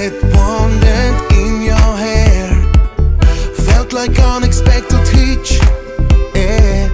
head 0.00 0.14
pounded 0.32 1.14
in 1.42 1.52
your 1.70 1.90
hair. 2.04 2.48
Felt 3.66 3.92
like 3.92 4.18
unexpected 4.18 5.04
hitch 5.14 5.50
yeah. 6.34 6.88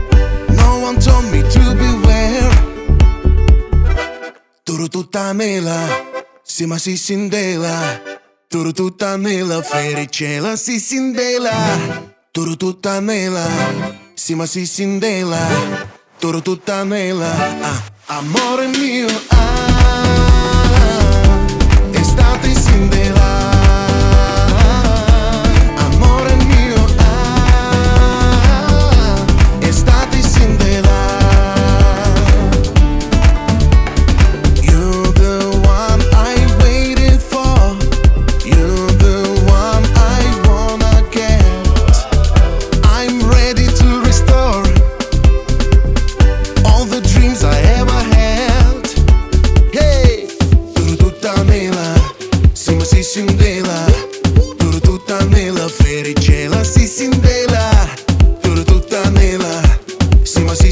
No 0.62 0.68
one 0.86 0.98
told 1.06 1.26
me 1.32 1.40
to 1.54 1.64
beware. 1.82 2.50
Turututa 4.64 5.32
mela 5.34 5.78
Sima 6.42 6.78
si 6.78 6.96
sindela 6.96 8.00
Turututa 8.50 9.16
nela 9.16 9.62
Fericela 9.62 10.56
si 10.56 10.80
sindela 10.80 11.54
Turututa 12.32 13.00
nela 13.00 13.46
Sima 14.16 14.46
si 14.46 14.66
sindela 14.66 15.38
Turututa 16.18 16.84
nela 16.84 17.30
ah, 17.62 17.80
Amore 18.18 18.66
mio 18.68 19.35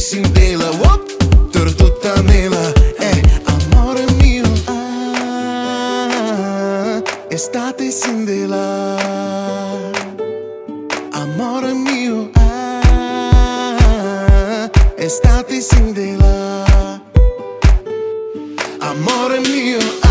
si 0.05 0.19
indela 0.19 0.71
Wop, 0.83 1.03
tutta 1.75 2.21
nela 2.23 2.73
Eh, 2.99 3.23
amore 3.47 4.05
mio 4.21 4.45
ah, 4.67 5.83
Estate 7.31 7.91
si 7.91 8.11
Amore 11.13 11.73
mio 11.73 12.31
ah, 12.35 13.81
Estate 14.99 15.61
si 15.63 15.77
Amore 18.81 19.41
mio 19.41 19.79
ah, 20.03 20.04